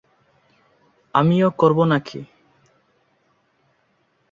[1.13, 2.19] আমিও করবো নাকি?